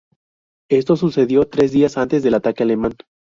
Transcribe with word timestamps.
Esto 0.71 0.95
sucedió 0.95 1.45
tres 1.47 1.71
días 1.73 1.95
antes 1.95 2.23
del 2.23 2.33
ataque 2.33 2.63
alemán. 2.63 2.95